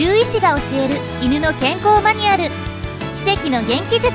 [0.00, 2.44] 獣医師が教える犬の健康マニュアル。
[3.22, 4.10] 奇跡の元気術。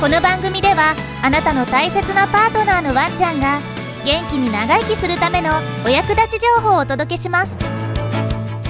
[0.00, 3.60] この番組ではあなたの大切なパートナーのワンちゃんが
[4.06, 5.50] 元気に長生きするための
[5.84, 7.58] お役立ち情報をお届けします。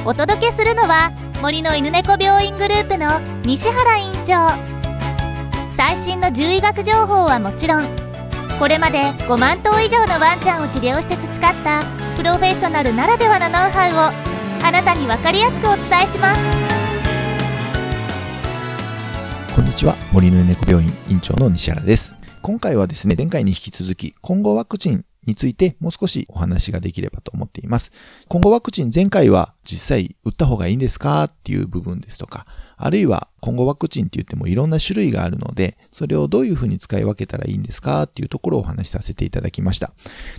[0.05, 4.51] お届けするのは森の犬猫病院グループの西原院長。
[5.71, 7.87] 最新の獣医学情報はもちろん
[8.59, 11.85] これまで5万頭以上のワンちゃんを治療して培った
[12.17, 14.28] プロフェッショナルならではのノウハウを
[14.63, 16.43] あなたに分かりやすくお伝えします。
[19.55, 19.97] こんにちは。
[20.13, 22.15] 森の猫病院院長の西原です。
[22.43, 27.93] 今回はですね前回に引き続き今後ワクチンについてもう少しお話ができればと思っています。
[28.29, 31.25] 今後ワクチン前回は実際打った方がいいんですか？
[31.25, 32.47] っていう部分ですとか、
[32.79, 39.93] あるいは混合ワクチンって言ってもいろんな種類があるので、それをどういうふうに使い分けたらいいんですかっていうところをお話しさせていただきました。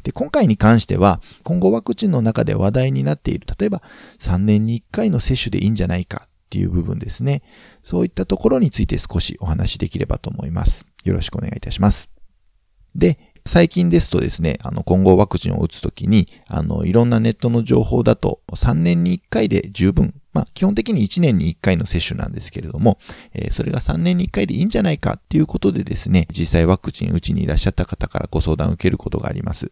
[0.04, 3.84] で、今回に関しては、混合ワクチンの中で話題になっている、例えば
[4.20, 7.44] 3年に1回の接種でいいんじゃないかっていう部分ですね。
[7.84, 10.86] そういったところについて少しお話しできればと思います。
[11.04, 12.10] よろしくお願いいたします。
[12.96, 23.00] で、最近ですとですね、あの、混合ワクチンを打つときに、あの、いろんなネットの情報だと、3年に1回で十分、まあ、基本的に1年に1回の接種なんですけれども、
[23.34, 29.72] えー、それが3年に1回でいいんじゃないかっていうことでですね、実際ワクチン打ちにいらっしゃった方からご相談を受けることがあります。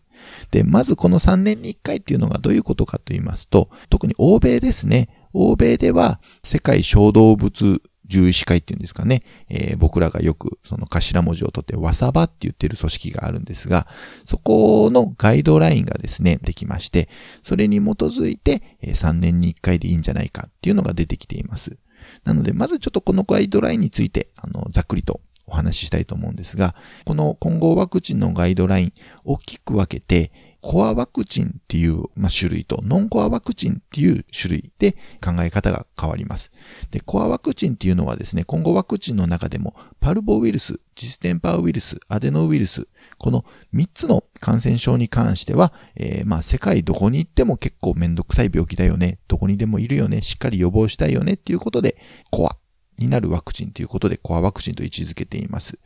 [0.52, 13.88] で、まずこの3年に1回っていうのがどういうことかと言いますと、特に欧米ですね、欧米では世界小動物獣医師会っていうんですかね、えー、僕らがよくその頭文字を取ってわさばって言ってる組織があるんですが、
[14.26, 17.10] そこのガイドラインがですね、できまして、
[17.44, 21.78] それに基づいて、え、3年に1回でいいんじゃないかっていうのが出てきています。
[22.24, 36.52] なので、まずちょっとこのガイドラインについて、あの、ざっくりとお話ししたいと思うんですが、この混合ワクチンのガイドライン、大きく分けて、コアワクチンっていう、まあ、種類とノンコアワクチンっていう種類で考え方が変わります。
[36.92, 42.88] で、コアワクチンっていうのはですね、今後ワクチンの中でもパルボウイルス、ジステンパーウイルス、アデノウイルス、
[43.18, 51.98] この3つの感染症に関しては、えー、まあ世界どこに行っても結構めんどくさい病気だよね、どこにでもいるよね、しっかり予防したいよねっていうことで、
[52.32, 52.58] コア
[52.98, 55.78] になるワクチンということでコアワクチンと位置づけています。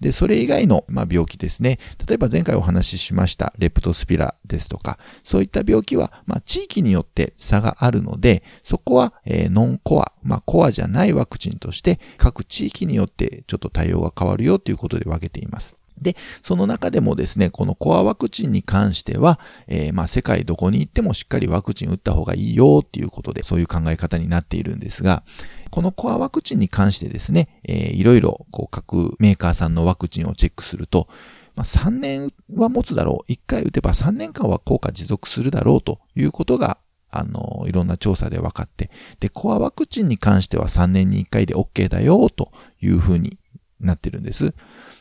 [0.00, 1.78] で、それ以外の、まあ、病気ですね。
[2.06, 15.76] 例えば前回お話ししましたレプトスピラですとか、そういった病気は、まあ、地域によって差があるので、そこは、えー、ノンコア、まあ、コアじゃないワクチンとして各地域によってちょっと対応が変わるよということで分けています。
[16.00, 25.22] で、その中でもですね、このコアワクチンに関しては、えー、まあ世界どこに行ってもしっかりワクチン打った方がいいよっていうことで、そういう考え方になっているんですが、
[25.70, 31.08] このコアワクチンに関してですね、えー、いろいろこう各メーカーさんのワクチンをチェックすると、
[31.54, 33.32] まあ、3年は持つだろう。
[33.32, 36.78] 1回打てば3年間は効果持続するだろうということが、
[37.10, 43.38] あの、いろんな調査で分かって、で、コアワクチンに関しては3年に1回で OK だよというふうに
[43.82, 44.54] なってるんです。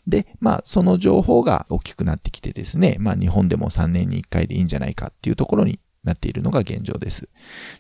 [0.07, 7.29] で、まあ、その情報が大きくなってきてですね、まあ、日本でも3年に1回でいいんじゃないかっていうところになっているのが現状です。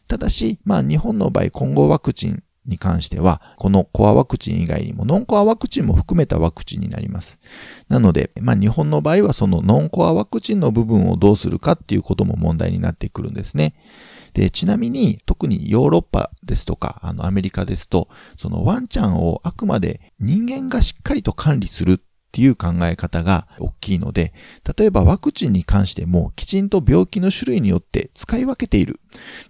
[0.07, 7.39] ただし、まあ、日本の場合、混合ワクチンに関しては、このコアワクチン以外にもノンコアワクチンも含めたワクチンになります。
[7.89, 13.73] なので、まあ日本の場合はそのノンコアワクチンの部分をどうするかっていうことも問題になってくるんですね。
[14.33, 21.97] で、ちなみに特にヨーロッパですとか、あのアメリカですと、そのワンちゃんをあくまで人間がしっかりと管理するっ
[22.31, 24.33] ていう考え方が大きいので、
[24.77, 29.01] 例えばワクチンに関してもきちんと病気の種類によって使い分けている。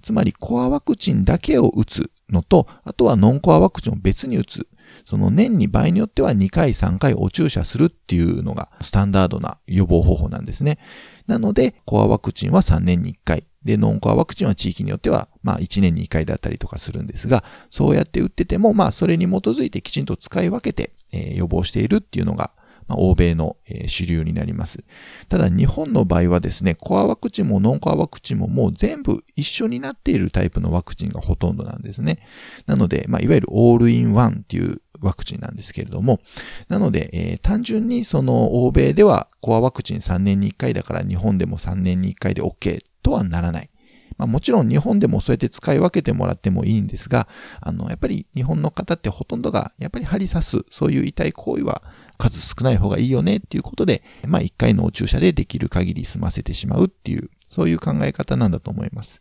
[0.01, 4.67] つまりコアワクチンだけを打つのと、あとはノンコアワクチンを別に打つ。
[5.05, 10.79] その年に場合によっては2回3回お注射するっていうのがスタンダードな予防方法なんですね。
[11.27, 13.45] なので、コアワクチンは3年に1回。
[13.63, 22.53] で、ノンコアワクチンは地域によっては、まあ1年に1回だったりとかするんですが、そうやって打ってても、まあそれに基づいてきちんと使い分けて、えー、予防しているっていうのが
[22.91, 24.83] まあ、欧米の、えー、主流になります。
[25.29, 32.19] ただ日本の場合はですね、コアワクチンもノンコアワクチンももう全部一緒になっているタイプのワクチンがほとんどなんですね。
[32.65, 36.19] なので、まあ、いわゆるオールインワンっていうワクチンなんですけれども、
[36.67, 43.69] なので、えー、単純にその欧米ではコアワクチン3年に1回だから日本でも3年に1回で OK とはならない。
[44.17, 47.27] まあ、もちろん日本でもそうやって使い分けてもらってもいいんですが、
[47.59, 51.81] あの、やっぱり日本の方ってほとんどが、やっぱり針刺す、そういう痛い行為は
[52.17, 59.20] 数少ない方がいいよねっていうことで、まあ一回の注射でできる限り済ませてしまうっていう、そういう考え方なんだと思います。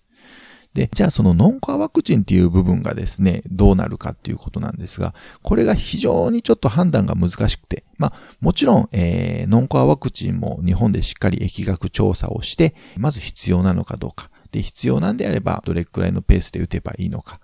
[0.75, 14.31] で、じゃあそのノンコアワクチンっていう部分がですね、どうなるかっていうことなんですが、これが非常にちょっと判断が難しくて、まあもちろん、えー、ノンコアワクチンも日本でしっかり疫学調査をして、まず必要なのかどうか。
[14.53, 17.40] で、必要なんであればどれくらいのペースで打てばいいのか。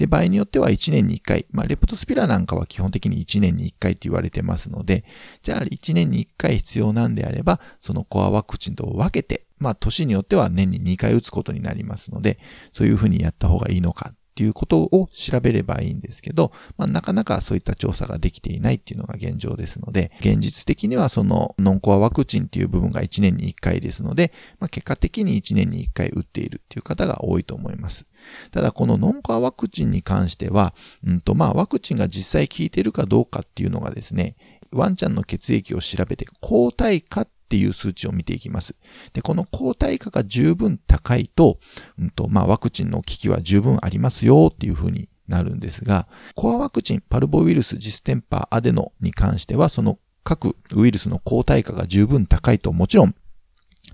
[0.00, 5.04] で、場合によっては1年に1回、まあ、レプトスピラなんかは基本的に1年に1回って言われてますので、
[5.42, 12.38] じゃあ1年に1回必要なんであれば、そのコアワクチンと分けて、まあ、年によっては年に2回打つことになりますので、
[12.72, 28.06] そういうふうにやった方がいいのかっていうことを調べればいいんですけど、まあ、なかなかそういった調査ができていないっていうのが現状ですので、現実的にはそのノンコアワクチンっていう部分が1年に1回ですので、まあ、結果的に1年に1回打っているっていう方が多いと思います。
[28.52, 30.74] ただこのノンコアワクチンに関しては、
[31.04, 34.36] うんとまあワクチンが実際効いてるかどうかっていうのがですね、
[34.72, 38.76] ワンちゃんの血液を調べて抗体価っていう数値を見ていきます。
[39.12, 41.58] で、この抗体価が十分高いと、
[41.98, 46.06] うんと、まあ、ワクチンの効きは十分ありますよっていうふうになるんですが、
[46.36, 53.16] コアワクチン、パルボウイルス、ジステンパー、アデノに関しては、その各ウイルスの抗体価が十分高いと、もちろん、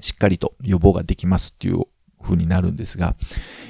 [0.02, 1.84] しっかりと予防ができますっていう
[2.22, 3.16] 風になるんですが、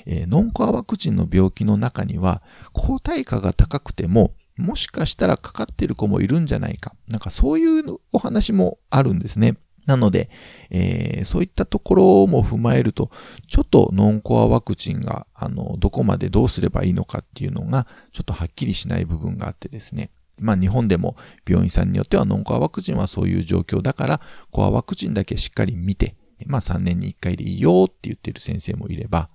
[0.04, 2.42] えー、ノンコアワクチンの病気の中には、
[2.72, 6.94] 抗体価が高くても、もしかしたらかかってる子もいるんじゃないか。
[7.08, 9.56] なんかそういうお話もあるんですね。
[9.86, 10.30] なので、
[10.70, 13.10] えー、そういったところも踏まえると、
[13.48, 20.10] ちょっとノンコアワクチンが、あの、どこまでどうすればいいのかっていうのが、ちょっとはっきりしない部分があってですね。
[20.38, 21.16] まあ日本でも
[21.48, 26.16] 病院さんによってはノンコアワクチンはそういう状況だから、コアワクチンだけしっかり見て、
[26.46, 29.30] まあ3年に1回でいいよって言ってる先生もいれば、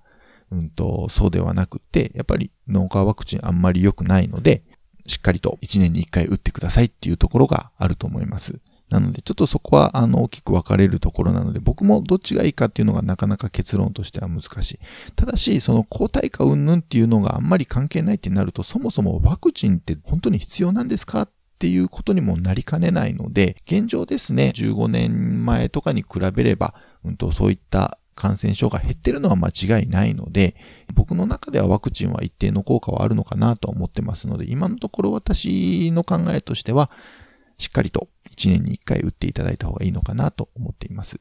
[0.50, 4.62] うんと、そうではなくて、やっぱりノンコアワクチンあんまり良くないので、
[5.06, 8.60] しっかりと1年に1回打ってくださいっていうところがあると思います。
[8.92, 14.78] なので、ちょっとそこは、あの、大きく分かれるところなので、僕もどっちがいいかっていうのがなかなか結論としては難しい。
[15.16, 30.54] ただし、その抗体価云々っていうのがあんまり関係ないってなると、そもそもワクチンって本当に必要なんですかっていうことにもなりかねないので、現状ですね、15年前とかに比べれば、うんと、そういった感染症が減ってるのは間違いないので、
[30.94, 36.90] 僕の中ではワクチンは一定の効果はあるのかなと思ってますので、今のところ私の考えとしては、
[37.58, 41.20] しっかりと1年に1回打っていただいた方がいいのかなと思っています。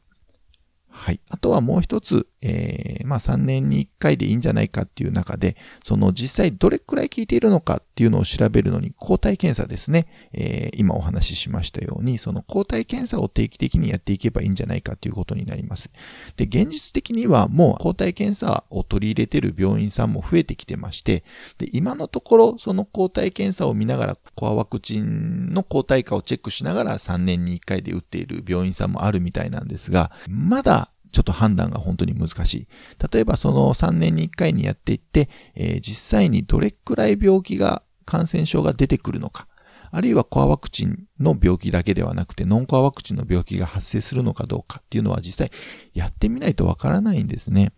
[0.94, 1.22] はい。
[1.30, 10.08] あとはもう一つ、えー、まあ3年に1回でいいんじゃないかっていう中で、その実際どれくらい効いているのかっていうのを調べるのに抗体検査ですね。
[10.34, 15.90] えー、今お話ししましたように、その抗体検査を定期的にやっていけばいいんじゃないかっていうことになります。
[16.36, 21.24] で、現実的にはもう抗体検査を取り入れている病院さんも増えてきてまして、
[21.58, 30.81] で、今のところその抗体検査を見ながら、コアワクチンの抗体価をチェックしながら3年に1回で打っている病院さんもあるみたいなんですが、まだ
[31.12, 32.68] ちょっと判断が本当に難しい。
[33.12, 39.48] 例えばその3年に1回にやっていって、えー、実際にどれくらい病気が、感染症が出てくるのか、
[39.92, 45.52] あるいはコアワクチンの病気だけではなくて、ノンコアワクチンの病気が発生するのかどうかっていうのは実際
[45.94, 47.72] やってみないとわからないんですね。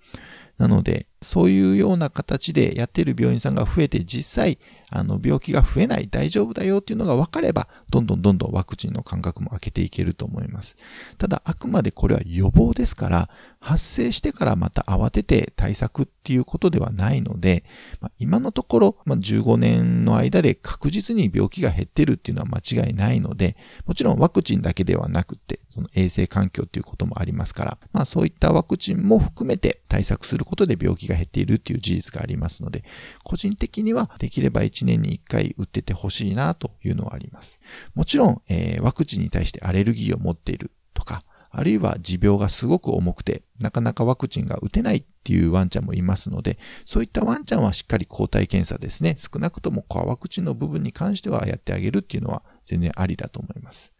[0.57, 4.59] なので、そういうような形でやっている病院さんが増えて、実際、
[4.95, 10.75] あの、病気が増えない、大丈夫だよっていうのが分かれば、どんどんどんどんワクチンの間隔も開けていけると思います。
[11.18, 13.30] ただ、あくまでこれは予防ですから、
[13.60, 17.63] 発生してからまた慌てて対策っていうことではないので、
[18.01, 23.56] まあ、今のところ、まあ、15年の間で確実に病気が減ってるっていうのは間違いないので、
[23.86, 32.84] もちろんワクチンだけではなくて、その衛生環境っていうこともありますから、まあそういったワクチンも含めて対策することで病気が減っているっていう事実がありますので、
[33.24, 37.60] 個人的にはできれば1年に1回打っててほしいなというのはあります。
[37.96, 41.24] もちろん、えー、ワクチンに対してアレルギーを持っているとか、
[41.56, 49.18] あるいは持病がすごく重くて、なかなかワクチンが打てないっていうワンちゃんもいますので、そういったワンちゃんはしっかり抗体検査ですね。
[49.20, 53.94] 少なくともコアワクチンの部分に関してはやってあげるっていうのは全然ありだと思います。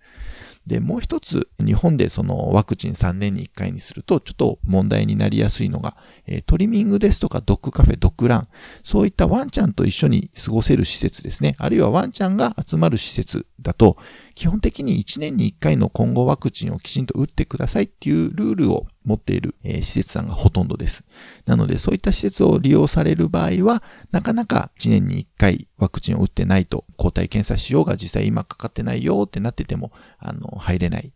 [0.65, 8.48] で、もう一つ、日本でそのワクチン3年に1回にすると、ちょっと問題になりやすいのが、え、トリミングですとかドッグカフェ、ドッグラン、
[8.84, 11.55] そういったワンちゃんと一緒に過ごせる施設ですね。
[11.60, 13.98] あるいはワンちゃんが集まる施設だと、
[14.36, 21.03] 基本的に1年に1回の混合ワクチンをきちんと打ってくださいっていうルールを持っている、え、施設さんがほとんどです。
[21.45, 31.12] なので、そういった施設を利用される場合は、なかなか1年に1回ワクチンを打ってないと、抗体検査しようが実際今かかってないよってなってても、あの、入れない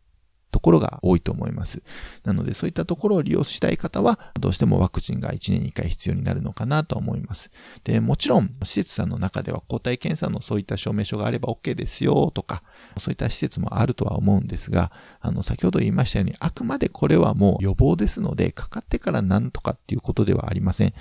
[0.52, 1.82] ところが多いと思います。
[2.24, 7.52] なのでそういったところを利用したい方は、どうしてもワクチンが1年に1回必要になるのかなと思います。
[7.84, 12.64] で、もちろん、施設さんの中では抗体検査のそういった証明書があれば OK ですよとか、
[12.98, 20.94] そういった施設もあるとは思うんですが、あの、先ほど言いましたように、あくまでこれはもう予防ですので、かかってからなんとかっていうことではありません。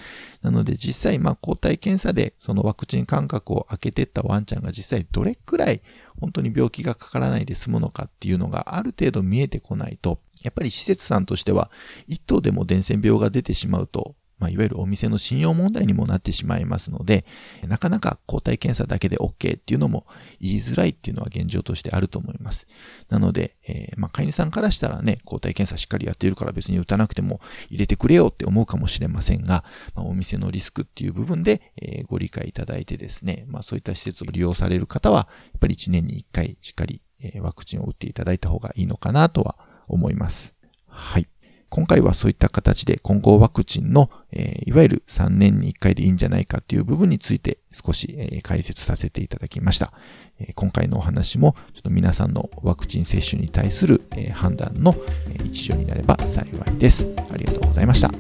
[0.43, 5.83] なので実際、まあ、抗体検査でそのワクチン間隔を空けてったワンちゃんが実際どれくらい
[6.21, 11.71] 本当に病気がかからないで済むのかっていうのがある程度見えてこないと、やっぱり施設さんとしては、
[12.07, 17.25] 一頭でも伝染病が出てしまうと、まあ、いわゆるお店の信用問題にもなってしまいますので、
[17.67, 20.07] なかなか抗体検査だけで OK っていうのも
[20.41, 22.67] 言いづらいっていうのは現状としてあると思います。
[23.09, 29.65] なので、えー、まあ、飼い主さんからしたらね、抗体検査しっかりやっているから別に打たなくても入れてくれよって思うかもしれませんが、
[29.95, 39.57] まあ、お店のリスクっていう部分で、えー、ご理解いただいてですね、まあ、そういった施設を利用される方は、やっぱり1年に1回しっかり、えワクチンを打っていただいた方がいいのかなとは
[39.89, 40.55] 思います。
[40.87, 41.27] はい。
[41.69, 49.93] 今回はそういった形で混合ワクチンの、えー、いわゆる3年に1回でいいんじゃないかっていう部分について少し、えー、解説させていただきました。
[50.39, 54.95] えー、今回のお話もちょっと皆さんのワクチン接種に対する、え判断の、
[55.31, 57.15] え一助になれば幸いです。
[57.33, 58.11] ありがとうございました。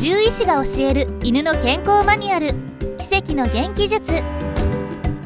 [0.00, 2.54] 獣医師が教える犬の健康マニュアル
[2.98, 4.20] 奇跡の元気術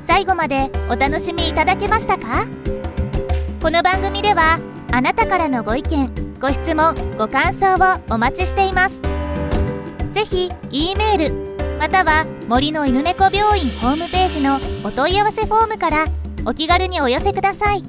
[0.05, 2.47] 最後までお楽しみいただけましたか？
[3.67, 4.61] この番組では
[4.93, 6.09] あなたからのご意見
[6.41, 9.01] ご質問ご感想をお待ちしています。
[10.13, 16.05] 是非 E メールまたは森の犬猫病院ホームページのお問い合わせフォームから
[16.45, 17.83] お気軽にお寄せください。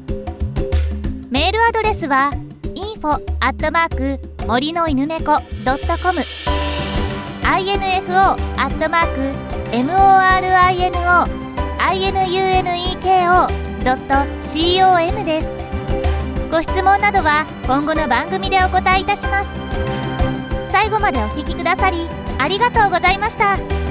[1.30, 2.32] メールアドレスは
[2.74, 5.44] info アットマーク森の犬猫 .com
[7.44, 9.20] info アットマーク
[9.70, 11.28] morino
[13.86, 15.67] inuneko.com です。
[16.50, 19.54] ご質問などは今後の番組でお答えいたします
[20.72, 23.87] 最後までお聴きくださりありがとうございました。